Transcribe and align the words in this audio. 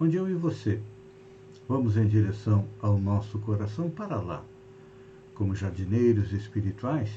onde 0.00 0.16
eu 0.16 0.28
e 0.28 0.34
você 0.34 0.80
vamos 1.68 1.96
em 1.96 2.06
direção 2.06 2.66
ao 2.80 2.98
nosso 2.98 3.38
coração 3.40 3.90
para 3.90 4.20
lá, 4.20 4.42
como 5.34 5.54
jardineiros 5.54 6.32
espirituais, 6.32 7.10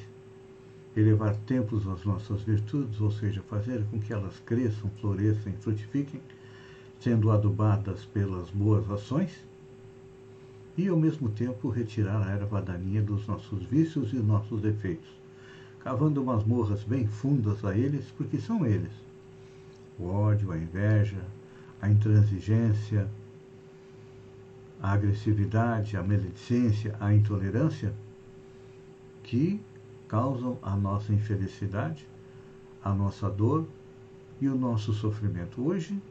elevar 0.95 1.35
templos 1.45 1.87
às 1.87 2.03
nossas 2.03 2.41
virtudes, 2.41 2.99
ou 2.99 3.11
seja, 3.11 3.41
fazer 3.43 3.85
com 3.85 3.99
que 3.99 4.11
elas 4.11 4.39
cresçam, 4.45 4.89
floresçam 4.99 5.53
e 5.53 5.55
frutifiquem, 5.55 6.21
sendo 6.99 7.31
adubadas 7.31 8.03
pelas 8.05 8.49
boas 8.49 8.89
ações 8.91 9.31
e, 10.77 10.87
ao 10.89 10.97
mesmo 10.97 11.29
tempo, 11.29 11.69
retirar 11.69 12.21
a 12.21 12.31
erva 12.31 12.61
daninha 12.61 13.01
dos 13.01 13.25
nossos 13.27 13.63
vícios 13.63 14.11
e 14.11 14.17
nossos 14.17 14.61
defeitos, 14.61 15.09
cavando 15.79 16.23
masmorras 16.23 16.83
bem 16.83 17.07
fundas 17.07 17.63
a 17.63 17.75
eles, 17.75 18.05
porque 18.17 18.37
são 18.37 18.65
eles. 18.65 18.91
O 19.97 20.07
ódio, 20.07 20.51
a 20.51 20.57
inveja, 20.57 21.23
a 21.81 21.89
intransigência, 21.89 23.09
a 24.81 24.91
agressividade, 24.91 25.97
a 25.97 26.03
maledicência, 26.03 26.95
a 26.99 27.13
intolerância, 27.13 27.93
que 29.23 29.61
causam 30.07 30.57
a 30.61 30.75
nossa 30.75 31.13
infelicidade, 31.13 32.07
a 32.83 32.93
nossa 32.93 33.29
dor 33.29 33.65
e 34.39 34.47
o 34.47 34.55
nosso 34.55 34.93
sofrimento. 34.93 35.61
Hoje, 35.65 36.01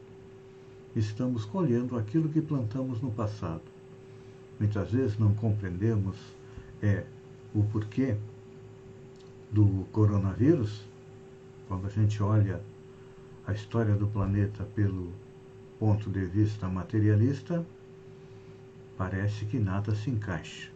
estamos 0.95 1.45
colhendo 1.45 1.97
aquilo 1.97 2.29
que 2.29 2.41
plantamos 2.41 3.01
no 3.01 3.11
passado 3.11 3.61
muitas 4.61 4.91
vezes 4.91 5.17
não 5.17 5.33
compreendemos 5.33 6.15
é, 6.83 7.03
o 7.51 7.63
porquê 7.63 8.15
do 9.51 9.87
coronavírus, 9.91 10.83
quando 11.67 11.87
a 11.87 11.89
gente 11.89 12.21
olha 12.21 12.61
a 13.47 13.53
história 13.53 13.95
do 13.95 14.05
planeta 14.05 14.63
pelo 14.75 15.11
ponto 15.81 16.11
de 16.11 16.23
vista 16.23 16.69
materialista, 16.69 17.65
parece 18.95 19.45
que 19.45 19.57
nada 19.57 19.95
se 19.95 20.11
encaixa. 20.11 20.69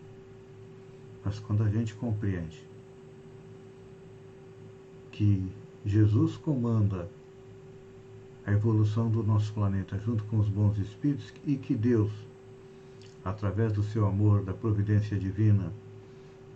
Mas 1.24 1.38
quando 1.38 1.62
a 1.62 1.70
gente 1.70 1.94
compreende 1.94 2.68
que 5.12 5.48
Jesus 5.86 6.38
comanda 6.38 7.08
a 8.48 8.52
evolução 8.52 9.08
do 9.08 9.22
nosso 9.22 9.54
planeta 9.54 10.00
junto 10.00 10.24
com 10.24 10.40
os 10.40 10.50
bons 10.50 10.80
espíritos 10.80 11.32
e 11.46 11.56
que 11.56 11.76
Deus 11.76 12.12
através 13.24 13.74
do 13.74 13.84
seu 13.84 14.08
amor, 14.08 14.44
da 14.44 14.54
providência 14.54 15.20
divina, 15.20 15.72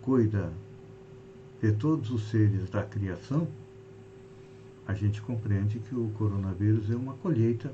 cuida 0.02 0.52
de 1.62 1.70
todos 1.70 2.10
os 2.10 2.28
seres 2.28 2.68
da 2.68 2.82
criação, 2.82 3.46
a 4.88 4.94
gente 4.94 5.22
compreende 5.22 5.78
que 5.78 5.94
o 5.94 6.10
coronavírus 6.18 6.90
é 6.90 6.96
uma 6.96 7.14
colheita 7.14 7.72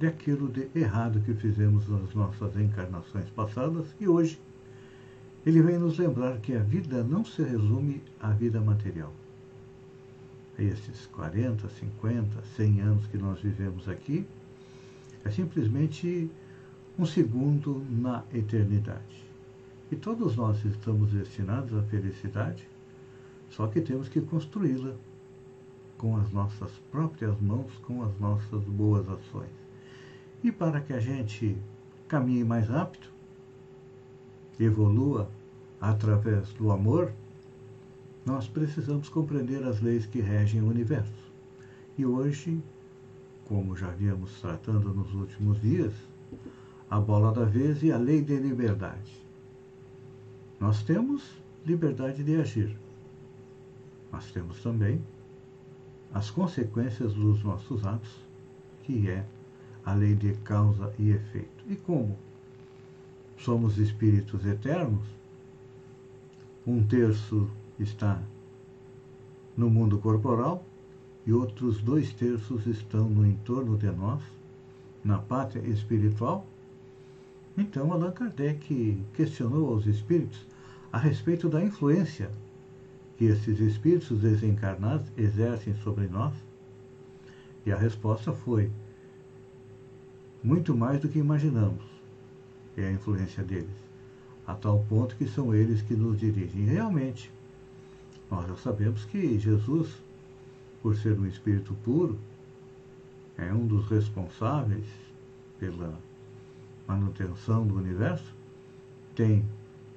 daquilo 0.00 0.48
de 0.48 0.68
errado 0.74 1.20
que 1.20 1.34
fizemos 1.34 1.88
nas 1.88 2.14
nossas 2.14 2.56
encarnações 2.56 3.28
passadas 3.30 3.86
e 4.00 4.06
hoje 4.06 4.40
ele 5.44 5.62
vem 5.62 5.78
nos 5.78 5.98
lembrar 5.98 6.38
que 6.38 6.54
a 6.54 6.60
vida 6.60 7.02
não 7.02 7.24
se 7.24 7.42
resume 7.42 8.02
à 8.20 8.30
vida 8.30 8.60
material. 8.60 9.12
Esses 10.58 11.06
40, 11.06 11.68
50, 11.68 12.42
100 12.56 12.80
anos 12.80 13.06
que 13.06 13.16
nós 13.16 13.40
vivemos 13.40 13.88
aqui 13.88 14.26
é 15.24 15.30
simplesmente 15.30 16.30
um 16.98 17.06
segundo 17.06 17.84
na 17.88 18.24
eternidade. 18.34 19.24
E 19.90 19.96
todos 19.96 20.36
nós 20.36 20.62
estamos 20.64 21.12
destinados 21.12 21.72
à 21.78 21.82
felicidade, 21.84 22.68
só 23.50 23.68
que 23.68 23.80
temos 23.80 24.08
que 24.08 24.20
construí-la 24.20 24.94
com 25.96 26.16
as 26.16 26.30
nossas 26.30 26.70
próprias 26.90 27.40
mãos, 27.40 27.72
com 27.82 28.02
as 28.02 28.18
nossas 28.18 28.62
boas 28.64 29.08
ações. 29.08 29.67
E 30.42 30.52
para 30.52 30.80
que 30.80 30.92
a 30.92 31.00
gente 31.00 31.56
caminhe 32.06 32.44
mais 32.44 32.68
rápido, 32.68 33.08
evolua 34.58 35.28
através 35.80 36.48
do 36.54 36.70
amor, 36.70 37.12
nós 38.24 38.46
precisamos 38.46 39.08
compreender 39.08 39.64
as 39.64 39.80
leis 39.80 40.06
que 40.06 40.20
regem 40.20 40.60
o 40.60 40.68
universo. 40.68 41.28
E 41.96 42.04
hoje, 42.04 42.62
como 43.46 43.76
já 43.76 43.90
viemos 43.90 44.40
tratando 44.40 44.92
nos 44.92 45.12
últimos 45.14 45.60
dias, 45.60 45.92
a 46.90 47.00
bola 47.00 47.32
da 47.32 47.44
vez 47.44 47.82
e 47.82 47.92
a 47.92 47.98
lei 47.98 48.22
de 48.22 48.36
liberdade. 48.36 49.12
Nós 50.60 50.82
temos 50.82 51.22
liberdade 51.66 52.22
de 52.24 52.36
agir, 52.36 52.76
mas 54.10 54.30
temos 54.30 54.60
também 54.62 55.00
as 56.12 56.30
consequências 56.30 57.12
dos 57.12 57.42
nossos 57.44 57.84
atos, 57.86 58.10
que 58.84 59.10
é 59.10 59.24
a 59.84 59.94
lei 59.94 60.14
de 60.14 60.32
causa 60.44 60.92
e 60.98 61.10
efeito. 61.10 61.64
E 61.68 61.76
como 61.76 62.16
somos 63.38 63.78
espíritos 63.78 64.44
eternos, 64.44 65.04
um 66.66 66.82
terço 66.82 67.48
está 67.78 68.20
no 69.56 69.70
mundo 69.70 69.98
corporal 69.98 70.64
e 71.26 71.32
outros 71.32 71.80
dois 71.80 72.12
terços 72.12 72.66
estão 72.66 73.08
no 73.08 73.26
entorno 73.26 73.76
de 73.76 73.90
nós, 73.90 74.22
na 75.04 75.18
pátria 75.18 75.66
espiritual 75.68 76.46
então, 77.58 77.92
Allan 77.92 78.12
Kardec 78.12 79.02
questionou 79.14 79.70
aos 79.70 79.84
espíritos 79.84 80.46
a 80.92 80.96
respeito 80.96 81.48
da 81.48 81.60
influência 81.60 82.30
que 83.16 83.24
esses 83.24 83.58
espíritos 83.58 84.20
desencarnados 84.20 85.10
exercem 85.16 85.74
sobre 85.82 86.06
nós. 86.06 86.32
E 87.66 87.72
a 87.72 87.76
resposta 87.76 88.32
foi: 88.32 88.70
muito 90.42 90.76
mais 90.76 91.00
do 91.00 91.08
que 91.08 91.18
imaginamos 91.18 91.84
é 92.76 92.86
a 92.86 92.92
influência 92.92 93.42
deles, 93.42 93.74
a 94.46 94.54
tal 94.54 94.84
ponto 94.88 95.16
que 95.16 95.26
são 95.26 95.54
eles 95.54 95.82
que 95.82 95.94
nos 95.94 96.18
dirigem. 96.18 96.64
Realmente, 96.64 97.30
nós 98.30 98.46
já 98.46 98.56
sabemos 98.56 99.04
que 99.04 99.38
Jesus, 99.38 99.90
por 100.82 100.96
ser 100.96 101.18
um 101.18 101.26
espírito 101.26 101.74
puro, 101.84 102.18
é 103.36 103.52
um 103.52 103.66
dos 103.66 103.88
responsáveis 103.88 104.86
pela 105.58 105.98
manutenção 106.86 107.66
do 107.66 107.76
universo, 107.76 108.32
tem 109.14 109.44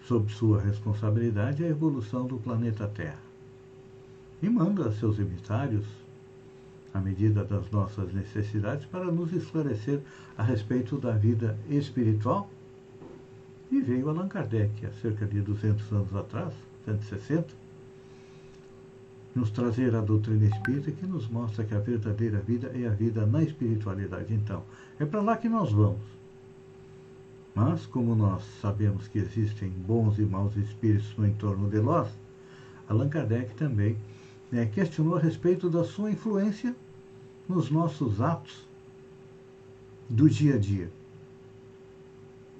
sob 0.07 0.31
sua 0.31 0.59
responsabilidade 0.61 1.63
a 1.63 1.67
evolução 1.67 2.25
do 2.25 2.37
planeta 2.37 2.87
Terra. 2.87 3.21
E 4.41 4.49
manda 4.49 4.91
seus 4.91 5.19
emissários, 5.19 5.85
à 6.93 6.99
medida 6.99 7.43
das 7.43 7.69
nossas 7.71 8.13
necessidades, 8.13 8.85
para 8.85 9.05
nos 9.05 9.31
esclarecer 9.31 10.01
a 10.37 10.43
respeito 10.43 10.97
da 10.97 11.11
vida 11.11 11.57
espiritual. 11.69 12.49
E 13.71 13.79
veio 13.79 14.09
Allan 14.09 14.27
Kardec, 14.27 14.85
há 14.85 14.91
cerca 15.01 15.25
de 15.25 15.41
200 15.41 15.91
anos 15.91 16.15
atrás, 16.15 16.53
160, 16.85 17.47
nos 19.33 19.49
trazer 19.51 19.95
a 19.95 20.01
doutrina 20.01 20.45
espírita 20.45 20.91
que 20.91 21.05
nos 21.05 21.29
mostra 21.29 21.63
que 21.63 21.73
a 21.73 21.79
verdadeira 21.79 22.39
vida 22.39 22.71
é 22.75 22.85
a 22.85 22.91
vida 22.91 23.25
na 23.25 23.41
espiritualidade. 23.41 24.33
Então, 24.33 24.63
é 24.99 25.05
para 25.05 25.21
lá 25.21 25.37
que 25.37 25.47
nós 25.47 25.71
vamos. 25.71 26.01
Mas, 27.55 27.85
como 27.85 28.15
nós 28.15 28.43
sabemos 28.61 29.07
que 29.07 29.19
existem 29.19 29.69
bons 29.69 30.17
e 30.19 30.23
maus 30.23 30.55
espíritos 30.55 31.15
no 31.17 31.25
entorno 31.25 31.69
de 31.69 31.79
nós, 31.79 32.09
Allan 32.87 33.09
Kardec 33.09 33.55
também 33.55 33.95
né, 34.51 34.65
questionou 34.65 35.15
a 35.15 35.19
respeito 35.19 35.69
da 35.69 35.83
sua 35.83 36.11
influência 36.11 36.75
nos 37.47 37.71
nossos 37.71 38.19
atos 38.19 38.67
do 40.09 40.29
dia 40.29 40.55
a 40.55 40.57
dia. 40.57 40.91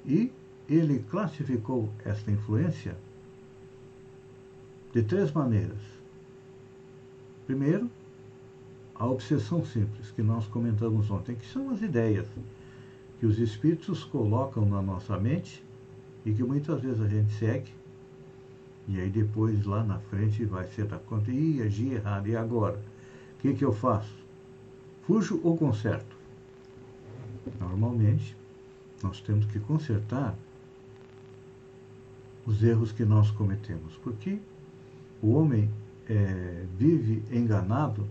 E 0.06 0.32
ele 0.70 1.00
classificou 1.10 1.90
esta 2.06 2.32
influência 2.32 2.98
de 4.94 5.04
três 5.04 5.32
maneiras. 5.32 5.80
Primeiro, 7.46 7.90
a 8.96 9.06
obsessão 9.06 9.66
simples, 9.66 10.12
que 10.12 10.22
nós 10.22 10.48
comentamos 10.48 11.10
ontem, 11.10 11.36
que 11.36 11.46
são 11.46 11.70
as 11.72 11.82
ideias 11.82 12.28
que 13.20 13.26
os 13.26 13.40
espíritos 13.40 14.04
colocam 14.04 14.66
na 14.66 14.82
nossa 14.82 15.18
mente 15.20 15.64
e 16.26 16.32
que 16.32 16.44
muitas 16.44 16.82
vezes 16.82 17.02
a 17.02 17.08
gente 17.08 17.32
segue 17.34 17.72
e 18.88 19.00
aí 19.00 19.10
depois 19.10 19.66
lá 19.66 19.84
na 19.84 20.00
frente 20.00 20.46
vai 20.46 20.68
ser 20.68 20.86
da 20.86 20.98
conta, 20.98 21.32
e 21.32 21.62
agi 21.62 21.94
errado, 21.94 22.28
e 22.28 22.36
agora? 22.36 22.80
O 23.38 23.42
que, 23.42 23.54
que 23.54 23.66
eu 23.66 23.74
faço? 23.74 24.14
Fujo 25.04 25.40
ou 25.44 25.58
conserto? 25.58 26.16
Normalmente, 27.60 28.36
nós 29.04 29.20
temos 29.22 29.46
que 29.46 29.60
consertar 29.60 30.36
os 32.46 32.62
erros 32.64 32.92
que 32.92 33.06
nós 33.06 33.32
cometemos, 33.32 33.94
porque 34.04 34.40
o 35.22 35.34
homem 35.34 35.70
é, 36.10 36.66
vive 36.78 37.24
enganado, 37.32 38.08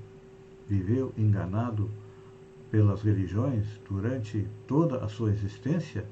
viveu 0.69 1.13
enganado 1.17 1.91
pelas 2.71 3.03
religiões 3.03 3.67
durante 3.89 4.47
toda 4.67 5.05
a 5.05 5.09
sua 5.09 5.31
existência, 5.31 6.05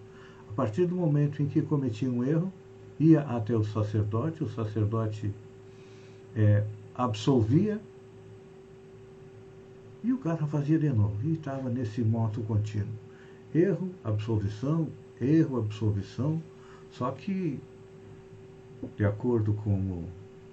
a 0.51 0.53
partir 0.53 0.87
do 0.87 0.97
momento 0.97 1.41
em 1.43 1.47
que 1.47 1.63
cometia 1.63 2.11
um 2.11 2.25
erro, 2.25 2.53
ia 2.99 3.21
até 3.21 3.57
o 3.57 3.65
sacerdote, 3.65 4.43
o 4.43 4.49
sacerdote 4.49 5.33
é, 6.37 6.65
absolvia 6.95 7.81
e 10.03 10.13
o 10.13 10.19
cara 10.19 10.47
fazia 10.47 10.79
de 10.79 10.89
novo. 10.91 11.17
E 11.25 11.35
estava 11.35 11.69
nesse 11.69 12.03
moto 12.03 12.41
contínuo. 12.43 12.89
Erro, 13.55 13.91
absolvição, 14.05 14.89
erro, 15.21 15.59
absolvição. 15.59 16.43
Só 16.91 17.11
que, 17.11 17.61
de 18.97 19.05
acordo 19.05 19.53
com 19.53 20.05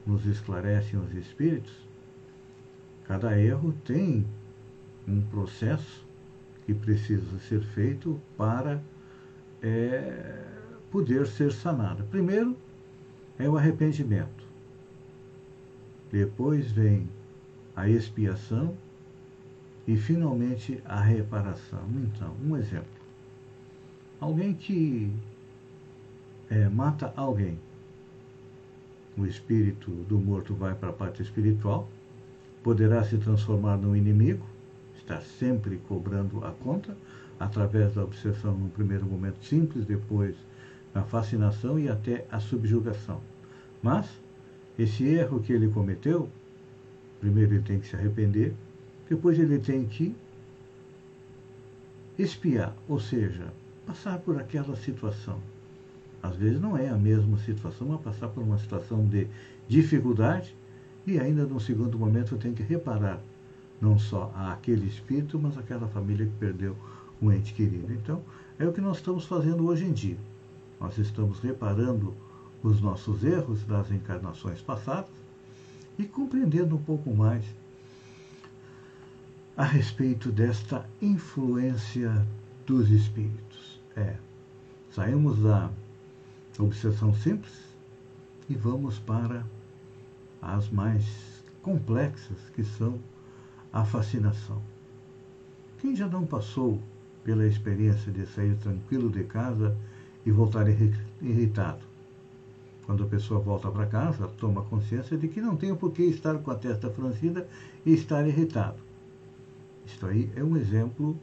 nos 0.05 0.25
esclarecem 0.25 0.99
os 0.99 1.13
espíritos, 1.15 1.73
cada 3.07 3.39
erro 3.39 3.73
tem 3.85 4.25
um 5.07 5.21
processo 5.21 6.05
que 6.65 6.73
precisa 6.73 7.39
ser 7.39 7.61
feito 7.61 8.19
para 8.37 8.81
é, 9.61 10.54
poder 10.95 11.27
ser 11.27 11.51
sanado. 11.51 12.05
Primeiro 12.05 12.55
é 13.37 13.49
o 13.49 13.57
arrependimento. 13.57 14.45
Depois 16.09 16.71
vem 16.71 17.09
a 17.75 17.89
expiação 17.89 18.73
e 19.85 19.97
finalmente 19.97 20.81
a 20.85 21.01
reparação. 21.01 21.83
Então, 21.97 22.33
um 22.41 22.55
exemplo. 22.55 22.87
Alguém 24.21 24.53
que 24.53 25.11
é, 26.49 26.69
mata 26.69 27.11
alguém. 27.17 27.59
O 29.17 29.25
espírito 29.25 29.91
do 29.91 30.17
morto 30.17 30.55
vai 30.55 30.75
para 30.75 30.91
a 30.91 30.93
parte 30.93 31.21
espiritual, 31.21 31.89
poderá 32.63 33.03
se 33.03 33.17
transformar 33.17 33.75
num 33.75 33.97
inimigo, 33.97 34.45
estar 34.97 35.21
sempre 35.21 35.75
cobrando 35.89 36.41
a 36.45 36.51
conta, 36.51 36.95
através 37.37 37.95
da 37.95 38.03
obsessão 38.05 38.57
no 38.57 38.69
primeiro 38.69 39.05
momento 39.05 39.43
simples, 39.43 39.85
depois 39.85 40.37
na 40.95 41.03
fascinação 41.03 41.77
e 41.77 41.89
até 41.89 42.25
a 42.31 42.39
subjugação. 42.39 43.19
Mas, 43.83 44.07
esse 44.79 45.03
erro 45.03 45.41
que 45.41 45.51
ele 45.51 45.67
cometeu, 45.67 46.29
primeiro 47.19 47.55
ele 47.55 47.63
tem 47.63 47.79
que 47.79 47.87
se 47.87 47.95
arrepender, 47.97 48.53
depois 49.09 49.37
ele 49.37 49.59
tem 49.59 49.85
que 49.85 50.15
espiar, 52.17 52.73
ou 52.87 52.97
seja, 52.97 53.51
passar 53.85 54.17
por 54.19 54.39
aquela 54.39 54.75
situação. 54.77 55.37
Às 56.23 56.37
vezes 56.37 56.59
não 56.59 56.77
é 56.77 56.87
a 56.87 56.97
mesma 56.97 57.37
situação, 57.39 57.89
mas 57.89 58.01
passar 58.01 58.29
por 58.29 58.41
uma 58.41 58.57
situação 58.57 59.05
de 59.05 59.27
dificuldade 59.67 60.55
e 61.05 61.19
ainda 61.19 61.45
num 61.45 61.59
segundo 61.59 61.99
momento 61.99 62.37
tem 62.37 62.53
que 62.53 62.63
reparar 62.63 63.21
não 63.79 63.99
só 63.99 64.33
aquele 64.33 64.87
espírito, 64.87 65.37
mas 65.37 65.57
aquela 65.57 65.87
família 65.89 66.25
que 66.25 66.31
perdeu 66.39 66.75
um 67.21 67.31
ente 67.31 67.53
querido. 67.53 67.93
Então, 67.93 68.23
é 68.57 68.65
o 68.65 68.71
que 68.71 68.81
nós 68.81 68.97
estamos 68.97 69.25
fazendo 69.25 69.67
hoje 69.67 69.85
em 69.85 69.91
dia. 69.91 70.17
Nós 70.79 70.97
estamos 70.97 71.39
reparando 71.39 72.13
os 72.61 72.81
nossos 72.81 73.23
erros 73.23 73.63
das 73.63 73.91
encarnações 73.91 74.61
passadas 74.61 75.11
e 75.97 76.05
compreendendo 76.05 76.75
um 76.75 76.81
pouco 76.81 77.13
mais 77.13 77.45
a 79.55 79.63
respeito 79.63 80.31
desta 80.31 80.85
influência 81.01 82.25
dos 82.65 82.89
espíritos. 82.89 83.79
É, 83.95 84.15
saímos 84.91 85.41
da 85.41 85.69
obsessão 86.59 87.13
simples 87.13 87.53
e 88.49 88.55
vamos 88.55 88.99
para 88.99 89.45
as 90.41 90.69
mais 90.69 91.05
complexas, 91.61 92.37
que 92.53 92.63
são 92.63 92.99
a 93.71 93.83
fascinação. 93.83 94.61
Quem 95.79 95.95
já 95.95 96.07
não 96.07 96.25
passou 96.25 96.79
pela 97.23 97.45
experiência 97.47 98.11
de 98.11 98.25
sair 98.27 98.55
tranquilo 98.57 99.09
de 99.09 99.23
casa 99.23 99.75
e 100.25 100.31
voltar 100.31 100.65
irritado? 101.21 101.81
Quando 102.85 103.03
a 103.03 103.07
pessoa 103.07 103.39
volta 103.39 103.69
para 103.69 103.85
casa, 103.85 104.27
toma 104.39 104.63
consciência 104.63 105.17
de 105.17 105.27
que 105.27 105.41
não 105.41 105.55
tem 105.55 105.75
por 105.75 105.91
que 105.91 106.03
estar 106.03 106.37
com 106.39 106.51
a 106.51 106.55
testa 106.55 106.89
franzida 106.89 107.47
e 107.85 107.93
estar 107.93 108.27
irritado. 108.27 108.77
Isto 109.85 110.05
aí 110.07 110.31
é 110.35 110.43
um 110.43 110.55
exemplo 110.55 111.17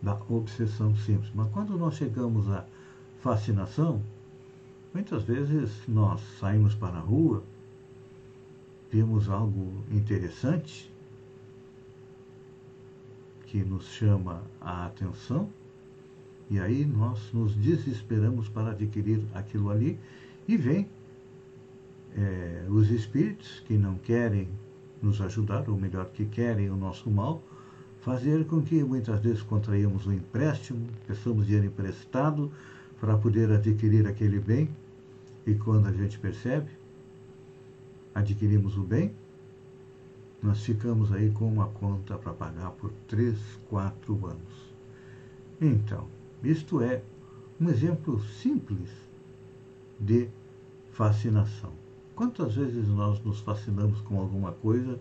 da 0.00 0.16
obsessão 0.28 0.94
simples. 0.96 1.30
Mas 1.34 1.48
quando 1.50 1.76
nós 1.76 1.94
chegamos 1.94 2.48
à 2.48 2.64
fascinação, 3.20 4.02
muitas 4.92 5.22
vezes 5.22 5.70
nós 5.86 6.20
saímos 6.38 6.74
para 6.74 6.96
a 6.96 7.00
rua, 7.00 7.42
vemos 8.90 9.28
algo 9.28 9.72
interessante 9.90 10.92
que 13.46 13.58
nos 13.58 13.84
chama 13.86 14.42
a 14.60 14.86
atenção, 14.86 15.48
e 16.52 16.60
aí 16.60 16.84
nós 16.84 17.32
nos 17.32 17.54
desesperamos 17.54 18.46
para 18.46 18.72
adquirir 18.72 19.22
aquilo 19.32 19.70
ali, 19.70 19.98
e 20.46 20.54
vem 20.54 20.86
é, 22.14 22.66
os 22.68 22.90
espíritos 22.90 23.60
que 23.60 23.72
não 23.72 23.96
querem 23.96 24.46
nos 25.00 25.18
ajudar, 25.22 25.66
ou 25.70 25.78
melhor, 25.78 26.10
que 26.10 26.26
querem 26.26 26.68
o 26.68 26.76
nosso 26.76 27.10
mal, 27.10 27.42
fazer 28.02 28.44
com 28.44 28.60
que 28.60 28.84
muitas 28.84 29.18
vezes 29.20 29.40
contraímos 29.40 30.06
um 30.06 30.12
empréstimo, 30.12 30.86
peçamos 31.06 31.46
dinheiro 31.46 31.68
emprestado 31.68 32.52
para 33.00 33.16
poder 33.16 33.50
adquirir 33.50 34.06
aquele 34.06 34.38
bem, 34.38 34.68
e 35.46 35.54
quando 35.54 35.86
a 35.86 35.92
gente 35.92 36.18
percebe, 36.18 36.68
adquirimos 38.14 38.76
o 38.76 38.82
bem, 38.82 39.10
nós 40.42 40.62
ficamos 40.62 41.10
aí 41.12 41.30
com 41.30 41.48
uma 41.48 41.68
conta 41.68 42.18
para 42.18 42.34
pagar 42.34 42.72
por 42.72 42.92
3, 43.08 43.38
4 43.70 44.26
anos. 44.26 44.74
Então, 45.58 46.06
isto 46.42 46.80
é 46.80 47.02
um 47.60 47.68
exemplo 47.68 48.20
simples 48.20 48.90
de 49.98 50.28
fascinação. 50.90 51.72
Quantas 52.14 52.54
vezes 52.54 52.88
nós 52.88 53.22
nos 53.22 53.40
fascinamos 53.40 54.00
com 54.00 54.18
alguma 54.18 54.52
coisa 54.52 54.98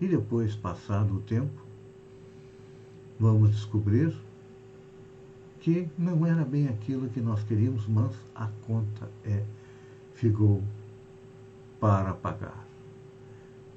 e 0.00 0.06
depois, 0.06 0.54
passado 0.56 1.16
o 1.16 1.20
tempo, 1.20 1.62
vamos 3.18 3.50
descobrir 3.50 4.14
que 5.60 5.88
não 5.96 6.26
era 6.26 6.44
bem 6.44 6.68
aquilo 6.68 7.08
que 7.10 7.20
nós 7.20 7.42
queríamos, 7.44 7.86
mas 7.86 8.12
a 8.34 8.48
conta 8.66 9.08
é 9.24 9.44
ficou 10.14 10.62
para 11.78 12.14
pagar. 12.14 12.66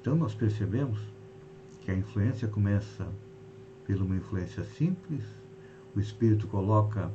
Então 0.00 0.16
nós 0.16 0.34
percebemos 0.34 0.98
que 1.80 1.90
a 1.90 1.94
influência 1.94 2.48
começa 2.48 3.06
pela 3.86 4.04
uma 4.04 4.16
influência 4.16 4.64
simples, 4.64 5.22
o 5.94 6.00
espírito 6.00 6.46
coloca 6.48 7.10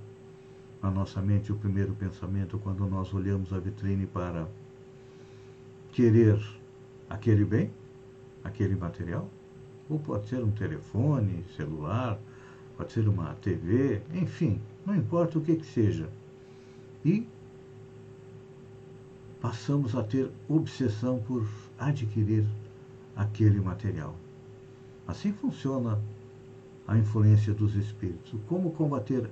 na 0.81 0.89
nossa 0.89 1.21
mente 1.21 1.51
o 1.51 1.55
primeiro 1.55 1.93
pensamento 1.93 2.57
quando 2.59 2.85
nós 2.87 3.13
olhamos 3.13 3.51
a 3.51 3.59
vitrine 3.59 4.07
para 4.07 4.47
querer 5.91 6.39
aquele 7.09 7.43
bem, 7.43 7.71
aquele 8.43 8.75
material, 8.75 9.27
ou 9.89 9.99
pode 9.99 10.27
ser 10.27 10.43
um 10.43 10.51
telefone, 10.51 11.43
celular, 11.57 12.19
pode 12.77 12.93
ser 12.93 13.07
uma 13.07 13.33
TV, 13.35 14.01
enfim, 14.13 14.61
não 14.85 14.95
importa 14.95 15.37
o 15.37 15.41
que, 15.41 15.55
que 15.55 15.65
seja. 15.65 16.09
E 17.03 17.27
passamos 19.41 19.95
a 19.95 20.03
ter 20.03 20.31
obsessão 20.47 21.19
por 21.19 21.47
adquirir 21.77 22.45
aquele 23.15 23.59
material. 23.59 24.15
Assim 25.07 25.33
funciona 25.33 25.99
a 26.89 26.97
influência 26.97 27.53
dos 27.53 27.75
espíritos. 27.75 28.33
Como 28.47 28.71
combater 28.71 29.29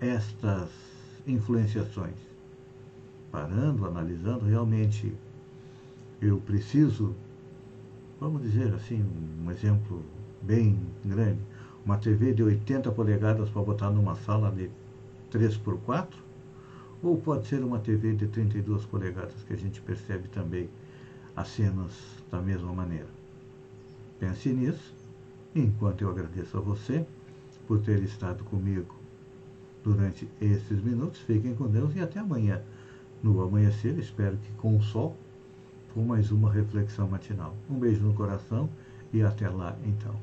estas 0.00 0.70
influenciações? 1.26 2.14
Parando, 3.32 3.84
analisando, 3.84 4.46
realmente 4.46 5.12
eu 6.22 6.38
preciso 6.38 7.14
vamos 8.20 8.42
dizer 8.42 8.74
assim, 8.74 9.04
um 9.44 9.50
exemplo 9.50 10.02
bem 10.42 10.78
grande, 11.04 11.40
uma 11.84 11.98
TV 11.98 12.34
de 12.34 12.42
80 12.42 12.90
polegadas 12.92 13.48
para 13.48 13.62
botar 13.62 13.90
numa 13.90 14.16
sala 14.16 14.50
de 14.50 14.70
3 15.30 15.56
por 15.58 15.78
4 15.80 16.18
ou 17.02 17.16
pode 17.16 17.46
ser 17.46 17.62
uma 17.62 17.78
TV 17.78 18.14
de 18.14 18.26
32 18.26 18.84
polegadas 18.86 19.34
que 19.46 19.52
a 19.52 19.56
gente 19.56 19.80
percebe 19.80 20.28
também 20.28 20.68
as 21.36 21.48
cenas 21.48 21.92
da 22.30 22.40
mesma 22.40 22.72
maneira. 22.72 23.06
Pense 24.18 24.48
nisso, 24.48 24.92
enquanto 25.54 26.02
eu 26.02 26.10
agradeço 26.10 26.56
a 26.56 26.60
você 26.60 27.06
por 27.66 27.80
ter 27.80 28.02
estado 28.02 28.44
comigo 28.44 28.94
durante 29.82 30.28
esses 30.40 30.82
minutos. 30.82 31.20
Fiquem 31.20 31.54
com 31.54 31.66
Deus 31.68 31.94
e 31.96 32.00
até 32.00 32.20
amanhã. 32.20 32.62
No 33.22 33.42
amanhecer, 33.42 33.98
espero 33.98 34.36
que 34.36 34.52
com 34.52 34.76
o 34.76 34.82
sol 34.82 35.16
com 35.94 36.02
mais 36.02 36.30
uma 36.30 36.52
reflexão 36.52 37.08
matinal. 37.08 37.54
Um 37.68 37.78
beijo 37.78 38.02
no 38.02 38.14
coração 38.14 38.68
e 39.12 39.22
até 39.22 39.48
lá 39.48 39.76
então. 39.84 40.14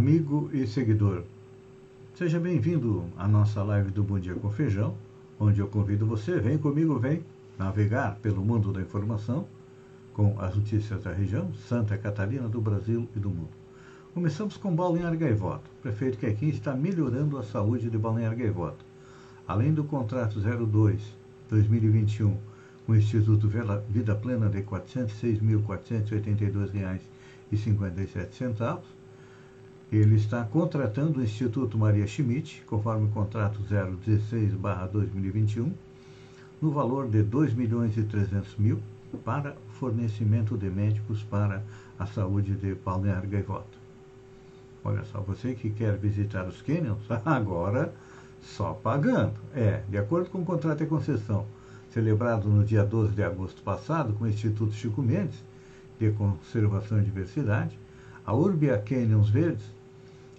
Amigo 0.00 0.48
e 0.50 0.66
seguidor. 0.66 1.22
Seja 2.14 2.40
bem-vindo 2.40 3.04
à 3.18 3.28
nossa 3.28 3.62
live 3.62 3.90
do 3.90 4.02
Bom 4.02 4.18
Dia 4.18 4.34
com 4.34 4.50
Feijão, 4.50 4.94
onde 5.38 5.60
eu 5.60 5.68
convido 5.68 6.06
você, 6.06 6.40
vem 6.40 6.56
comigo, 6.56 6.98
vem 6.98 7.22
navegar 7.58 8.16
pelo 8.22 8.42
mundo 8.42 8.72
da 8.72 8.80
informação 8.80 9.46
com 10.14 10.40
as 10.40 10.56
notícias 10.56 11.02
da 11.02 11.12
região, 11.12 11.52
Santa 11.68 11.98
Catarina, 11.98 12.48
do 12.48 12.62
Brasil 12.62 13.06
e 13.14 13.18
do 13.18 13.28
mundo. 13.28 13.50
Começamos 14.14 14.56
com 14.56 14.74
Balneário 14.74 15.18
Gaivota. 15.18 15.64
O 15.78 15.82
prefeito 15.82 16.16
Quequim 16.16 16.48
está 16.48 16.74
melhorando 16.74 17.36
a 17.36 17.42
saúde 17.42 17.90
de 17.90 17.98
Balneário 17.98 18.38
Gaivota. 18.38 18.82
Além 19.46 19.70
do 19.70 19.84
contrato 19.84 20.40
02-2021 20.40 22.34
com 22.86 22.92
o 22.92 22.96
Instituto 22.96 23.46
Vida 23.90 24.14
Plena 24.14 24.48
de 24.48 24.60
R$ 24.60 24.64
406.482,00 24.64 27.00
e 27.52 27.56
57 27.58 28.34
centavos. 28.34 28.99
Ele 29.92 30.14
está 30.14 30.44
contratando 30.44 31.18
o 31.18 31.22
Instituto 31.22 31.76
Maria 31.76 32.06
Schmidt, 32.06 32.62
conforme 32.66 33.06
o 33.06 33.10
contrato 33.10 33.58
016-2021, 34.06 35.72
no 36.62 36.70
valor 36.70 37.08
de 37.08 37.24
2 37.24 37.54
milhões 37.54 37.96
e 37.96 38.04
300 38.04 38.56
mil 38.56 38.80
para 39.24 39.56
fornecimento 39.80 40.56
de 40.56 40.70
médicos 40.70 41.24
para 41.24 41.64
a 41.98 42.06
saúde 42.06 42.54
de 42.54 42.72
Balneário 42.74 43.28
Gaivota. 43.28 43.80
Olha 44.84 45.04
só, 45.06 45.20
você 45.20 45.54
que 45.54 45.70
quer 45.70 45.96
visitar 45.96 46.46
os 46.46 46.62
canyons, 46.62 47.00
agora 47.26 47.92
só 48.40 48.72
pagando. 48.72 49.34
É, 49.52 49.82
de 49.88 49.98
acordo 49.98 50.30
com 50.30 50.38
o 50.38 50.44
contrato 50.44 50.78
de 50.78 50.86
concessão 50.86 51.44
celebrado 51.92 52.48
no 52.48 52.62
dia 52.62 52.84
12 52.84 53.12
de 53.12 53.24
agosto 53.24 53.60
passado 53.62 54.12
com 54.12 54.22
o 54.24 54.28
Instituto 54.28 54.72
Chico 54.72 55.02
Mendes, 55.02 55.42
de 55.98 56.12
Conservação 56.12 57.00
e 57.00 57.04
Diversidade, 57.04 57.76
a 58.24 58.32
Urbia 58.32 58.78
Canyons 58.78 59.28
Verdes 59.28 59.79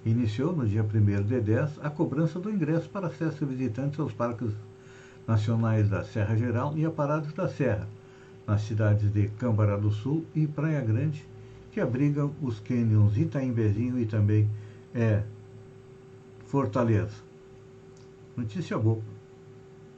iniciou 0.05 0.55
no 0.55 0.67
dia 0.67 0.83
1 0.83 1.23
de 1.23 1.39
10 1.39 1.79
a 1.81 1.89
cobrança 1.89 2.39
do 2.39 2.49
ingresso 2.49 2.89
para 2.89 3.07
acesso 3.07 3.45
visitantes 3.45 3.99
aos 3.99 4.13
parques 4.13 4.51
nacionais 5.27 5.89
da 5.89 6.03
Serra 6.03 6.35
Geral 6.35 6.77
e 6.77 6.85
a 6.85 6.91
Paradas 6.91 7.31
da 7.33 7.47
Serra, 7.47 7.87
nas 8.47 8.61
cidades 8.61 9.11
de 9.11 9.27
Câmara 9.29 9.77
do 9.77 9.91
Sul 9.91 10.25
e 10.35 10.47
Praia 10.47 10.81
Grande, 10.81 11.25
que 11.71 11.79
abrigam 11.79 12.31
os 12.41 12.59
cânions 12.59 13.17
Itaimbezinho 13.17 13.99
e 13.99 14.05
também 14.05 14.49
é, 14.93 15.23
Fortaleza. 16.47 17.15
Notícia 18.35 18.77
boa. 18.77 19.01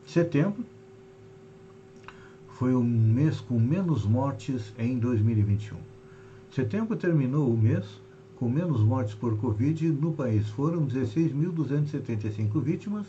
Setembro 0.05 0.65
foi 2.50 2.75
o 2.75 2.83
mês 2.83 3.39
com 3.39 3.57
menos 3.57 4.05
mortes 4.05 4.74
em 4.77 5.00
2021. 5.00 5.77
Setembro 6.51 6.95
terminou 6.95 7.51
o 7.51 7.57
mês 7.57 7.86
com 8.43 8.50
menos 8.50 8.81
mortes 8.81 9.15
por 9.15 9.38
Covid 9.38 9.88
no 9.88 10.12
país. 10.12 10.50
Foram 10.50 10.85
16.275 10.85 12.62
vítimas 12.62 13.07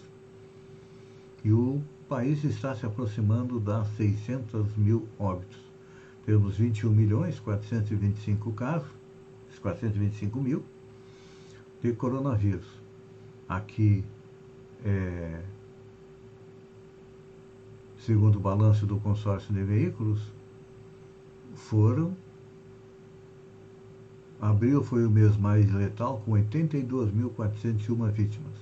e 1.42 1.50
o 1.50 1.82
país 2.08 2.44
está 2.44 2.72
se 2.76 2.86
aproximando 2.86 3.58
das 3.58 3.88
600 3.96 4.76
mil 4.76 5.08
óbitos. 5.18 5.58
Temos 6.24 6.56
21 6.56 6.88
milhões 6.88 7.40
425 7.40 8.52
casos, 8.52 8.86
425 9.60 10.40
mil 10.40 10.62
de 11.82 11.92
coronavírus. 11.94 12.68
Aqui 13.48 14.04
é, 14.84 15.42
segundo 17.98 18.36
o 18.36 18.40
balanço 18.40 18.86
do 18.86 19.00
consórcio 19.00 19.52
de 19.52 19.64
veículos, 19.64 20.20
foram. 21.56 22.16
Abril 24.40 24.82
foi 24.82 25.06
o 25.06 25.10
mês 25.10 25.36
mais 25.36 25.72
letal, 25.72 26.22
com 26.24 26.32
82.401 26.32 28.10
vítimas, 28.10 28.52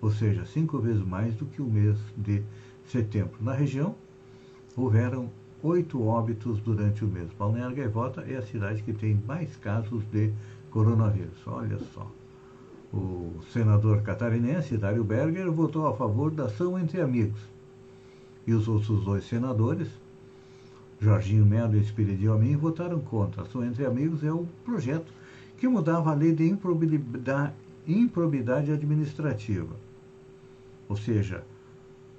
ou 0.00 0.10
seja, 0.10 0.44
cinco 0.44 0.78
vezes 0.78 1.04
mais 1.04 1.34
do 1.34 1.46
que 1.46 1.62
o 1.62 1.66
mês 1.66 1.96
de 2.16 2.42
setembro. 2.86 3.36
Na 3.40 3.54
região, 3.54 3.94
houveram 4.76 5.30
oito 5.62 6.02
óbitos 6.04 6.60
durante 6.60 7.04
o 7.04 7.08
mês. 7.08 7.28
Balneário 7.38 7.76
Gaivota 7.76 8.22
é 8.22 8.36
a 8.36 8.42
cidade 8.42 8.82
que 8.82 8.92
tem 8.92 9.14
mais 9.26 9.56
casos 9.56 10.02
de 10.12 10.32
coronavírus. 10.70 11.46
Olha 11.46 11.78
só. 11.94 12.10
O 12.92 13.40
senador 13.52 14.02
catarinense, 14.02 14.76
Dário 14.76 15.02
Berger, 15.02 15.50
votou 15.50 15.86
a 15.86 15.96
favor 15.96 16.30
da 16.30 16.44
ação 16.44 16.78
entre 16.78 17.00
amigos 17.00 17.40
e 18.46 18.52
os 18.52 18.68
outros 18.68 19.04
dois 19.04 19.24
senadores, 19.26 19.88
Jorginho 21.02 21.44
Melo 21.44 21.76
e 21.76 21.80
Espírito 21.80 22.30
Amin, 22.30 22.56
votaram 22.56 23.00
contra. 23.00 23.44
Só 23.46 23.64
entre 23.64 23.84
amigos 23.84 24.22
é 24.22 24.32
o 24.32 24.46
projeto 24.64 25.12
que 25.58 25.66
mudava 25.66 26.12
a 26.12 26.14
lei 26.14 26.32
de 26.32 26.48
improbidade, 26.48 27.52
administrativa. 28.70 29.74
Ou 30.88 30.96
seja, 30.96 31.42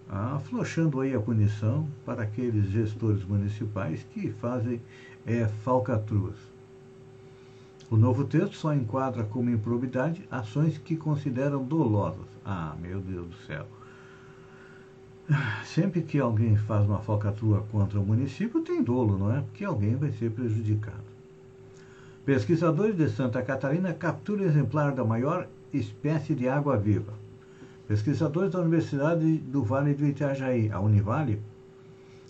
afrouxando 0.10 1.00
aí 1.00 1.16
a 1.16 1.22
punição 1.22 1.88
para 2.06 2.24
aqueles 2.24 2.70
gestores 2.72 3.24
municipais 3.24 4.06
que 4.14 4.32
fazem 4.32 4.82
é, 5.26 5.48
falcatruas. 5.64 6.36
O 7.90 7.96
novo 7.96 8.26
texto 8.26 8.58
só 8.58 8.74
enquadra 8.74 9.24
como 9.24 9.50
improbidade 9.50 10.28
ações 10.30 10.78
que 10.78 10.98
consideram 10.98 11.64
dolosas. 11.64 12.28
Ah, 12.44 12.76
meu 12.82 13.00
Deus 13.00 13.28
do 13.28 13.36
céu. 13.46 13.66
Sempre 15.64 16.02
que 16.02 16.20
alguém 16.20 16.56
faz 16.56 16.86
uma 16.86 17.00
falcatrua 17.00 17.66
contra 17.72 18.00
o 18.00 18.06
município, 18.06 18.62
tem 18.62 18.84
dolo, 18.84 19.18
não 19.18 19.34
é? 19.34 19.42
Porque 19.42 19.64
alguém 19.64 19.96
vai 19.96 20.12
ser 20.12 20.32
prejudicado. 20.32 21.14
Pesquisadores 22.26 22.96
de 22.96 23.10
Santa 23.10 23.42
Catarina 23.42 23.94
capturam 23.94 24.44
exemplar 24.44 24.94
da 24.94 25.04
maior 25.04 25.48
espécie 25.74 26.36
de 26.36 26.48
água-viva. 26.48 27.14
Pesquisadores 27.88 28.52
da 28.52 28.60
Universidade 28.60 29.38
do 29.38 29.64
Vale 29.64 29.94
do 29.94 30.06
Itajaí, 30.06 30.72
a 30.72 30.80
Univale, 30.80 31.42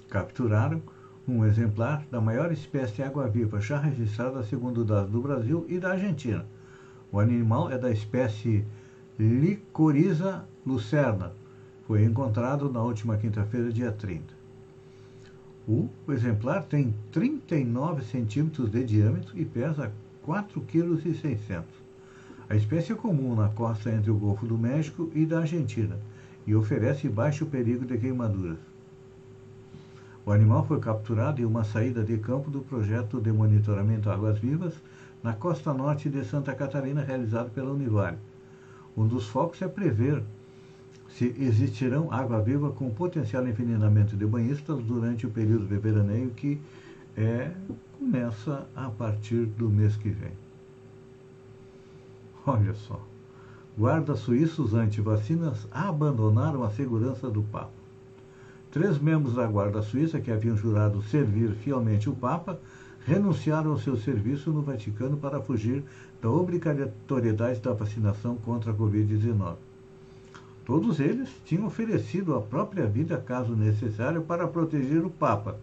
capturaram 0.09 0.81
um 1.27 1.45
exemplar 1.45 2.03
da 2.11 2.19
maior 2.19 2.51
espécie 2.51 2.95
de 2.95 3.03
água-viva 3.03 3.61
já 3.61 3.79
registrada 3.79 4.43
segundo 4.43 4.83
dados 4.83 5.11
do 5.11 5.21
Brasil 5.21 5.65
e 5.69 5.79
da 5.79 5.91
Argentina. 5.91 6.45
O 7.11 7.19
animal 7.19 7.71
é 7.71 7.77
da 7.77 7.91
espécie 7.91 8.65
Licoriza 9.19 10.43
lucerna, 10.65 11.31
foi 11.87 12.03
encontrado 12.03 12.71
na 12.71 12.81
última 12.81 13.17
quinta-feira, 13.17 13.71
dia 13.71 13.91
30. 13.91 14.23
O 15.67 15.89
exemplar 16.09 16.63
tem 16.63 16.93
39 17.11 18.03
centímetros 18.03 18.69
de 18.69 18.83
diâmetro 18.83 19.37
e 19.37 19.45
pesa 19.45 19.91
4,6 20.25 21.37
kg. 21.37 21.63
A 22.49 22.55
espécie 22.55 22.91
é 22.91 22.95
comum 22.95 23.35
na 23.35 23.49
costa 23.49 23.89
entre 23.89 24.11
o 24.11 24.15
Golfo 24.15 24.45
do 24.45 24.57
México 24.57 25.09
e 25.15 25.25
da 25.25 25.39
Argentina 25.39 25.97
e 26.45 26.53
oferece 26.53 27.07
baixo 27.07 27.45
perigo 27.45 27.85
de 27.85 27.97
queimaduras. 27.97 28.57
O 30.25 30.31
animal 30.31 30.65
foi 30.65 30.79
capturado 30.79 31.41
em 31.41 31.45
uma 31.45 31.63
saída 31.63 32.03
de 32.03 32.17
campo 32.17 32.49
do 32.49 32.61
projeto 32.61 33.19
de 33.19 33.31
monitoramento 33.31 34.09
Águas 34.09 34.39
Vivas 34.39 34.73
na 35.21 35.33
costa 35.33 35.73
norte 35.73 36.09
de 36.09 36.23
Santa 36.25 36.53
Catarina, 36.53 37.01
realizado 37.01 37.49
pela 37.51 37.71
Univale. 37.71 38.17
Um 38.95 39.07
dos 39.07 39.27
focos 39.27 39.61
é 39.61 39.67
prever 39.67 40.21
se 41.17 41.35
existirão 41.37 42.11
água-viva 42.11 42.71
com 42.71 42.89
potencial 42.89 43.47
envenenamento 43.47 44.15
de 44.15 44.25
banhistas 44.25 44.83
durante 44.83 45.27
o 45.27 45.29
período 45.29 45.67
de 45.67 45.77
veraneio 45.77 46.31
que 46.31 46.59
é, 47.15 47.51
começa 47.99 48.65
a 48.75 48.89
partir 48.89 49.45
do 49.45 49.69
mês 49.69 49.95
que 49.95 50.09
vem. 50.09 50.31
Olha 52.45 52.73
só. 52.73 52.99
Guardas 53.77 54.19
suíços 54.19 54.73
anti-vacinas 54.73 55.67
abandonaram 55.71 56.63
a 56.63 56.71
segurança 56.71 57.29
do 57.29 57.41
Papa. 57.43 57.71
Três 58.71 58.97
membros 58.99 59.35
da 59.35 59.45
Guarda 59.45 59.83
Suíça 59.83 60.19
que 60.19 60.31
haviam 60.31 60.57
jurado 60.57 61.01
servir 61.03 61.51
fielmente 61.51 62.09
o 62.09 62.15
Papa 62.15 62.59
renunciaram 63.05 63.71
ao 63.71 63.77
seu 63.77 63.95
serviço 63.97 64.51
no 64.51 64.61
Vaticano 64.61 65.17
para 65.17 65.41
fugir 65.41 65.83
da 66.21 66.29
obrigatoriedade 66.29 67.59
da 67.59 67.73
vacinação 67.73 68.35
contra 68.37 68.71
a 68.71 68.75
Covid-19. 68.75 69.55
Todos 70.65 70.99
eles 70.99 71.29
tinham 71.45 71.65
oferecido 71.65 72.35
a 72.35 72.41
própria 72.41 72.85
vida, 72.85 73.17
caso 73.17 73.55
necessário, 73.55 74.21
para 74.21 74.47
proteger 74.47 75.03
o 75.05 75.09
Papa, 75.09 75.57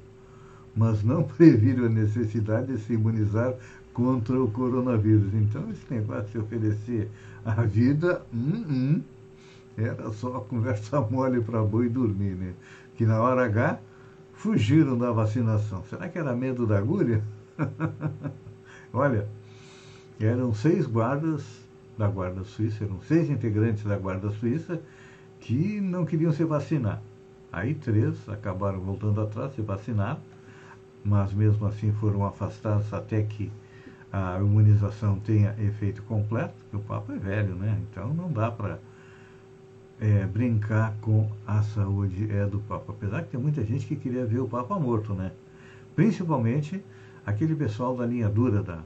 mas 0.76 1.02
não 1.02 1.22
previram 1.36 1.86
a 1.86 1.88
necessidade 1.88 2.74
de 2.74 2.78
se 2.80 2.92
imunizar 2.92 3.54
contra 3.94 4.40
o 4.40 4.50
coronavírus. 4.50 5.32
Então, 5.34 5.70
esse 5.70 5.84
negócio 5.90 6.28
de 6.28 6.38
oferecer 6.38 7.10
a 7.44 7.62
vida, 7.62 8.22
hum, 8.32 8.64
hum, 8.68 9.02
era 9.76 10.10
só 10.12 10.40
conversa 10.48 11.00
mole 11.00 11.40
para 11.40 11.62
boi 11.62 11.88
dormir, 11.88 12.34
né? 12.34 12.52
Que 12.96 13.06
na 13.06 13.20
hora 13.20 13.46
H 13.46 13.78
fugiram 14.34 14.98
da 14.98 15.10
vacinação. 15.10 15.82
Será 15.88 16.08
que 16.08 16.18
era 16.18 16.34
medo 16.34 16.66
da 16.66 16.78
agulha? 16.78 17.22
Olha, 18.92 19.26
eram 20.18 20.54
seis 20.54 20.86
guardas 20.86 21.42
da 22.00 22.08
Guarda 22.08 22.42
Suíça, 22.44 22.84
eram 22.84 22.98
seis 23.02 23.28
integrantes 23.28 23.84
da 23.84 23.98
Guarda 23.98 24.30
Suíça 24.30 24.80
que 25.38 25.82
não 25.82 26.06
queriam 26.06 26.32
se 26.32 26.42
vacinar. 26.44 27.02
Aí 27.52 27.74
três 27.74 28.26
acabaram 28.26 28.80
voltando 28.80 29.20
atrás, 29.20 29.52
se 29.54 29.60
vacinaram, 29.60 30.18
mas 31.04 31.34
mesmo 31.34 31.66
assim 31.66 31.92
foram 31.92 32.24
afastados 32.24 32.90
até 32.94 33.22
que 33.22 33.52
a 34.10 34.38
imunização 34.40 35.20
tenha 35.20 35.54
efeito 35.58 36.02
completo, 36.04 36.54
porque 36.60 36.76
o 36.76 36.80
Papa 36.80 37.12
é 37.12 37.18
velho, 37.18 37.54
né? 37.54 37.78
Então 37.90 38.14
não 38.14 38.32
dá 38.32 38.50
para 38.50 38.78
é, 40.00 40.24
brincar 40.24 40.94
com 41.02 41.30
a 41.46 41.62
saúde 41.62 42.32
é 42.32 42.46
do 42.46 42.60
Papa. 42.60 42.92
Apesar 42.92 43.22
que 43.24 43.28
tem 43.28 43.40
muita 43.40 43.62
gente 43.62 43.86
que 43.86 43.94
queria 43.94 44.24
ver 44.24 44.38
o 44.40 44.48
Papa 44.48 44.78
morto, 44.78 45.12
né? 45.12 45.32
Principalmente 45.94 46.82
aquele 47.26 47.54
pessoal 47.54 47.94
da 47.94 48.06
linha 48.06 48.28
dura, 48.28 48.62
da 48.62 48.78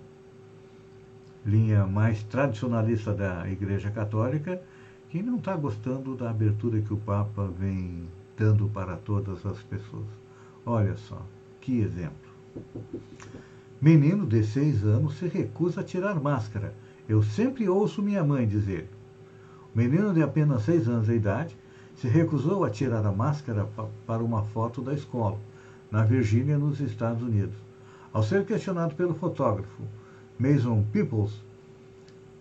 linha 1.44 1.86
mais 1.86 2.22
tradicionalista 2.22 3.12
da 3.12 3.48
Igreja 3.48 3.90
Católica, 3.90 4.60
que 5.10 5.22
não 5.22 5.36
está 5.36 5.54
gostando 5.54 6.16
da 6.16 6.30
abertura 6.30 6.80
que 6.80 6.92
o 6.92 6.96
Papa 6.96 7.48
vem 7.58 8.08
dando 8.36 8.68
para 8.68 8.96
todas 8.96 9.44
as 9.44 9.62
pessoas. 9.62 10.06
Olha 10.64 10.96
só, 10.96 11.20
que 11.60 11.80
exemplo. 11.80 12.12
Menino 13.80 14.26
de 14.26 14.42
seis 14.42 14.82
anos 14.84 15.18
se 15.18 15.26
recusa 15.28 15.82
a 15.82 15.84
tirar 15.84 16.18
máscara. 16.18 16.74
Eu 17.08 17.22
sempre 17.22 17.68
ouço 17.68 18.02
minha 18.02 18.24
mãe 18.24 18.46
dizer. 18.46 18.88
O 19.74 19.78
menino 19.78 20.14
de 20.14 20.22
apenas 20.22 20.62
seis 20.62 20.88
anos 20.88 21.06
de 21.06 21.12
idade 21.12 21.56
se 21.96 22.08
recusou 22.08 22.64
a 22.64 22.70
tirar 22.70 23.04
a 23.04 23.12
máscara 23.12 23.68
para 24.06 24.22
uma 24.22 24.42
foto 24.42 24.80
da 24.80 24.94
escola, 24.94 25.38
na 25.90 26.02
Virgínia, 26.02 26.58
nos 26.58 26.80
Estados 26.80 27.22
Unidos. 27.22 27.54
Ao 28.12 28.22
ser 28.22 28.44
questionado 28.46 28.94
pelo 28.94 29.14
fotógrafo 29.14 29.82
Mason 30.38 30.84
Peoples, 30.92 31.32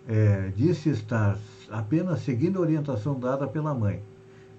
é, 0.08 0.52
disse 0.56 0.90
estar 0.90 1.38
apenas 1.70 2.22
seguindo 2.22 2.58
a 2.58 2.62
orientação 2.62 3.20
dada 3.20 3.48
pela 3.48 3.74
mãe. 3.74 4.02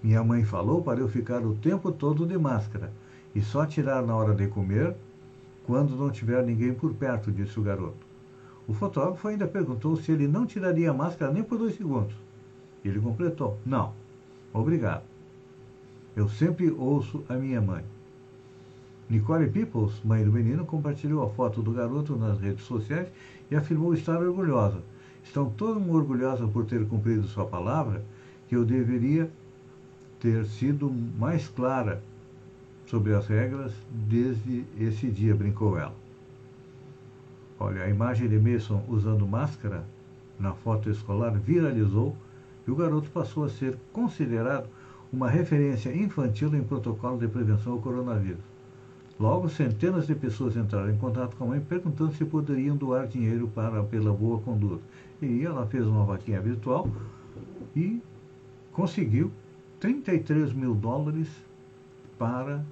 Minha 0.03 0.23
mãe 0.23 0.45
falou 0.45 0.83
para 0.83 1.00
eu 1.00 1.09
ficar 1.09 1.45
o 1.45 1.55
tempo 1.55 1.91
todo 1.91 2.26
de 2.26 2.38
máscara 2.38 2.93
e 3.35 3.43
só 3.43 3.67
tirar 3.67 4.03
na 4.03 4.14
hora 4.14 4.35
de 4.35 4.47
comer 4.47 4.95
quando 5.67 5.97
não 5.97 6.11
tiver 6.11 6.45
ninguém 6.45 6.75
por 6.75 6.93
perto, 6.95 7.33
disse 7.33 7.59
o 7.59 7.62
garoto. 7.62 8.07
O 8.69 8.73
fotógrafo 8.73 9.29
ainda 9.29 9.47
perguntou 9.47 9.97
se 9.97 10.12
ele 10.12 10.29
não 10.29 10.47
tiraria 10.47 10.91
a 10.91 10.95
máscara 10.95 11.33
nem 11.33 11.43
por 11.43 11.59
dois 11.59 11.76
segundos. 11.76 12.14
Ele 12.85 13.00
completou: 13.00 13.59
Não, 13.64 13.93
obrigado. 14.53 15.05
Eu 16.14 16.29
sempre 16.29 16.71
ouço 16.71 17.25
a 17.29 17.35
minha 17.35 17.61
mãe. 17.61 17.85
Nicole 19.08 19.49
Peoples, 19.49 20.00
mãe 20.02 20.25
do 20.25 20.32
menino, 20.32 20.64
compartilhou 20.64 21.23
a 21.23 21.30
foto 21.30 21.62
do 21.62 21.73
garoto 21.73 22.16
nas 22.16 22.40
redes 22.40 22.64
sociais 22.64 23.08
e 23.50 23.56
afirmou 23.56 23.92
estar 23.92 24.18
orgulhosa. 24.18 24.78
Estou 25.23 25.50
tão 25.50 25.90
orgulhosa 25.90 26.46
por 26.46 26.64
ter 26.64 26.87
cumprido 26.87 27.26
sua 27.26 27.44
palavra 27.44 28.02
que 28.49 28.56
eu 28.56 28.64
deveria 28.64 29.30
ter 30.20 30.46
sido 30.46 30.90
mais 31.18 31.49
clara 31.49 32.02
sobre 32.87 33.14
as 33.14 33.26
regras 33.26 33.73
desde 33.90 34.64
esse 34.78 35.08
dia, 35.08 35.34
brincou 35.34 35.78
ela. 35.78 35.94
Olha, 37.58 37.82
a 37.82 37.88
imagem 37.88 38.28
de 38.28 38.38
Mason 38.38 38.82
usando 38.88 39.26
máscara 39.26 39.84
na 40.38 40.52
foto 40.52 40.90
escolar 40.90 41.32
viralizou 41.32 42.16
e 42.66 42.70
o 42.70 42.76
garoto 42.76 43.11
passou 43.11 43.44
a 43.44 43.50
ser 43.50 43.76
considerado 43.92 44.66
uma 45.12 45.28
referência 45.28 45.94
infantil 45.94 46.54
em 46.54 46.62
protocolo 46.62 47.18
de 47.18 47.28
prevenção 47.28 47.75
ao 47.75 47.78
coronavírus. 47.78 48.53
Logo, 49.18 49.49
centenas 49.49 50.06
de 50.06 50.14
pessoas 50.14 50.56
entraram 50.56 50.90
em 50.90 50.99
contato 50.99 51.37
com 51.37 51.44
a 51.44 51.47
mãe 51.49 51.61
perguntando 51.61 52.12
se 52.14 52.25
poderiam 52.25 52.76
doar 52.76 53.06
dinheiro 53.06 53.49
para 53.54 53.83
pela 53.85 54.12
boa 54.12 54.41
conduta. 54.41 54.82
E 55.23 55.45
ela 55.45 55.67
fez 55.67 55.86
uma 55.86 56.04
vaquinha 56.04 56.41
virtual 56.41 56.89
e 57.76 58.02
conseguiu 58.73 59.30
33 59.78 60.52
mil 60.52 60.75
dólares 60.75 61.28
para 62.19 62.65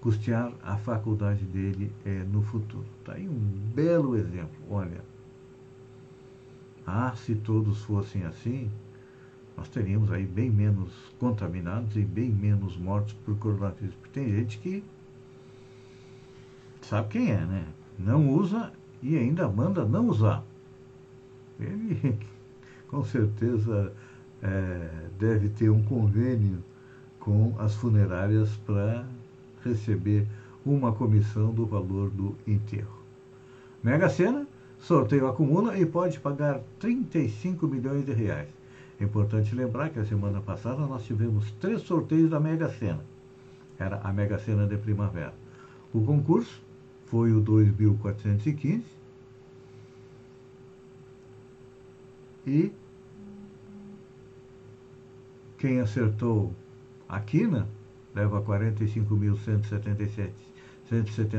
custear 0.00 0.52
a 0.62 0.76
faculdade 0.76 1.44
dele 1.44 1.92
é, 2.04 2.22
no 2.24 2.42
futuro. 2.42 2.86
Está 3.00 3.14
aí 3.14 3.28
um 3.28 3.38
belo 3.74 4.16
exemplo. 4.16 4.56
Olha, 4.70 5.02
ah, 6.86 7.14
se 7.14 7.34
todos 7.34 7.82
fossem 7.82 8.24
assim, 8.24 8.70
nós 9.56 9.68
teríamos 9.68 10.10
aí 10.10 10.24
bem 10.24 10.50
menos 10.50 10.90
contaminados 11.18 11.96
e 11.96 12.02
bem 12.02 12.30
menos 12.30 12.76
mortos 12.78 13.12
por 13.24 13.36
coronavírus. 13.36 13.94
Porque 13.96 14.20
tem 14.20 14.30
gente 14.30 14.58
que 14.58 14.82
sabe 16.88 17.08
quem 17.08 17.30
é, 17.30 17.36
né? 17.36 17.66
Não 17.98 18.30
usa 18.30 18.72
e 19.02 19.16
ainda 19.16 19.46
manda 19.46 19.84
não 19.84 20.08
usar. 20.08 20.42
Ele, 21.60 22.18
com 22.88 23.04
certeza, 23.04 23.92
é, 24.42 24.88
deve 25.18 25.50
ter 25.50 25.68
um 25.68 25.82
convênio 25.82 26.62
com 27.20 27.54
as 27.58 27.74
funerárias 27.74 28.56
para 28.64 29.04
receber 29.62 30.26
uma 30.64 30.92
comissão 30.92 31.52
do 31.52 31.66
valor 31.66 32.08
do 32.10 32.34
enterro. 32.46 32.98
Mega 33.82 34.08
Sena, 34.08 34.46
sorteio 34.78 35.28
acumula 35.28 35.76
e 35.76 35.84
pode 35.84 36.18
pagar 36.18 36.60
35 36.80 37.66
milhões 37.66 38.06
de 38.06 38.12
reais. 38.12 38.48
É 38.98 39.04
importante 39.04 39.54
lembrar 39.54 39.90
que 39.90 39.98
a 39.98 40.06
semana 40.06 40.40
passada 40.40 40.86
nós 40.86 41.04
tivemos 41.04 41.50
três 41.60 41.82
sorteios 41.82 42.30
da 42.30 42.40
Mega 42.40 42.70
Sena. 42.70 43.04
Era 43.78 44.00
a 44.02 44.12
Mega 44.12 44.38
Sena 44.38 44.66
de 44.66 44.76
primavera. 44.76 45.34
O 45.92 46.02
concurso 46.02 46.67
foi 47.10 47.32
o 47.32 47.40
2415 47.40 48.84
e 52.46 52.72
quem 55.58 55.80
acertou 55.80 56.54
a 57.08 57.18
quina 57.20 57.66
leva 58.14 58.42
45.177 58.42 60.32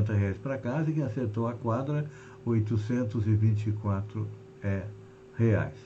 reais 0.09 0.37
para 0.37 0.57
casa 0.57 0.89
e 0.89 0.93
quem 0.93 1.03
acertou 1.03 1.47
a 1.47 1.53
quadra 1.53 2.09
824 2.45 4.27
é, 4.63 4.85
reais. 5.35 5.77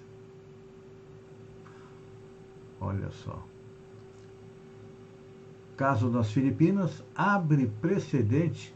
Olha 2.80 3.12
só. 3.12 3.46
Caso 5.78 6.10
nas 6.10 6.32
Filipinas 6.32 7.04
abre 7.16 7.68
precedente 7.82 8.74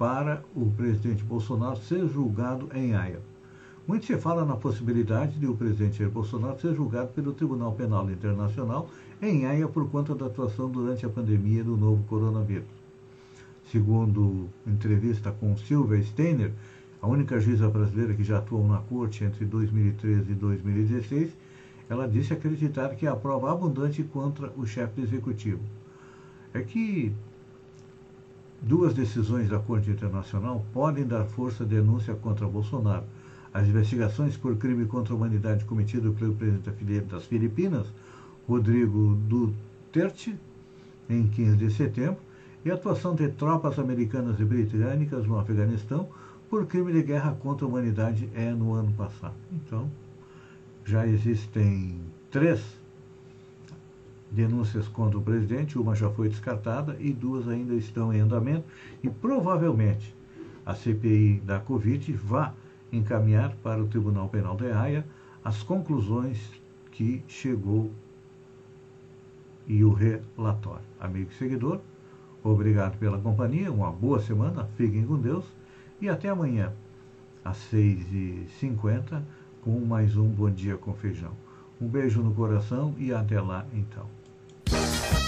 para 0.00 0.42
o 0.56 0.64
presidente 0.70 1.22
Bolsonaro 1.22 1.76
ser 1.76 2.08
julgado 2.08 2.70
em 2.74 2.94
Haia. 2.94 3.20
Muito 3.86 4.06
se 4.06 4.16
fala 4.16 4.46
na 4.46 4.56
possibilidade 4.56 5.38
de 5.38 5.46
o 5.46 5.54
presidente 5.54 5.98
Jair 5.98 6.10
Bolsonaro 6.10 6.58
ser 6.58 6.74
julgado 6.74 7.08
pelo 7.08 7.34
Tribunal 7.34 7.72
Penal 7.72 8.10
Internacional 8.10 8.88
em 9.20 9.44
Haia 9.44 9.68
por 9.68 9.90
conta 9.90 10.14
da 10.14 10.24
atuação 10.24 10.70
durante 10.70 11.04
a 11.04 11.08
pandemia 11.10 11.62
do 11.62 11.76
novo 11.76 12.02
coronavírus. 12.04 12.64
Segundo 13.70 14.48
entrevista 14.66 15.32
com 15.32 15.54
Silvia 15.58 16.02
Steiner, 16.02 16.54
a 17.02 17.06
única 17.06 17.38
juíza 17.38 17.68
brasileira 17.68 18.14
que 18.14 18.24
já 18.24 18.38
atuou 18.38 18.66
na 18.66 18.78
corte 18.78 19.22
entre 19.22 19.44
2013 19.44 20.32
e 20.32 20.34
2016, 20.34 21.36
ela 21.90 22.08
disse 22.08 22.32
acreditar 22.32 22.94
que 22.94 23.06
há 23.06 23.14
prova 23.14 23.52
abundante 23.52 24.02
contra 24.02 24.50
o 24.56 24.64
chefe 24.64 25.02
executivo. 25.02 25.60
É 26.54 26.62
que 26.62 27.12
duas 28.62 28.94
decisões 28.94 29.48
da 29.48 29.58
Corte 29.58 29.90
Internacional 29.90 30.64
podem 30.72 31.06
dar 31.06 31.24
força 31.24 31.64
à 31.64 31.66
denúncia 31.66 32.14
contra 32.14 32.46
Bolsonaro. 32.46 33.04
As 33.52 33.66
investigações 33.66 34.36
por 34.36 34.56
crime 34.56 34.86
contra 34.86 35.12
a 35.12 35.16
humanidade 35.16 35.64
cometido 35.64 36.12
pelo 36.12 36.34
presidente 36.34 37.06
das 37.06 37.24
Filipinas, 37.24 37.86
Rodrigo 38.48 39.16
Duterte, 39.28 40.38
em 41.08 41.26
15 41.26 41.56
de 41.56 41.70
setembro, 41.70 42.18
e 42.64 42.70
a 42.70 42.74
atuação 42.74 43.14
de 43.14 43.28
tropas 43.28 43.78
americanas 43.78 44.38
e 44.38 44.44
britânicas 44.44 45.26
no 45.26 45.38
Afeganistão 45.38 46.08
por 46.48 46.66
crime 46.66 46.92
de 46.92 47.02
guerra 47.02 47.36
contra 47.40 47.64
a 47.64 47.68
humanidade 47.68 48.28
é 48.34 48.50
no 48.50 48.74
ano 48.74 48.92
passado. 48.92 49.34
Então, 49.52 49.90
já 50.84 51.06
existem 51.06 52.00
três 52.30 52.79
denúncias 54.30 54.86
contra 54.88 55.18
o 55.18 55.22
presidente, 55.22 55.78
uma 55.78 55.94
já 55.94 56.08
foi 56.10 56.28
descartada 56.28 56.96
e 57.00 57.12
duas 57.12 57.48
ainda 57.48 57.74
estão 57.74 58.12
em 58.12 58.20
andamento 58.20 58.64
e 59.02 59.10
provavelmente 59.10 60.14
a 60.64 60.74
CPI 60.74 61.40
da 61.44 61.58
Covid 61.58 62.12
vá 62.12 62.54
encaminhar 62.92 63.54
para 63.62 63.82
o 63.82 63.88
Tribunal 63.88 64.28
Penal 64.28 64.56
de 64.56 64.70
Haia 64.70 65.04
as 65.44 65.62
conclusões 65.62 66.38
que 66.92 67.22
chegou 67.26 67.90
e 69.66 69.82
o 69.84 69.92
relatório. 69.92 70.84
Amigo 71.00 71.30
e 71.30 71.34
seguidor, 71.34 71.80
obrigado 72.42 72.98
pela 72.98 73.18
companhia, 73.18 73.72
uma 73.72 73.90
boa 73.90 74.20
semana, 74.20 74.68
fiquem 74.76 75.06
com 75.06 75.16
Deus 75.16 75.44
e 76.00 76.08
até 76.08 76.28
amanhã 76.28 76.72
às 77.44 77.56
6h50 77.72 79.22
com 79.62 79.78
mais 79.80 80.16
um 80.16 80.28
Bom 80.28 80.50
Dia 80.50 80.76
com 80.76 80.94
Feijão. 80.94 81.32
Um 81.80 81.88
beijo 81.88 82.22
no 82.22 82.34
coração 82.34 82.94
e 82.98 83.12
até 83.12 83.40
lá 83.40 83.66
então. 83.72 84.19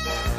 Bye. 0.04 0.31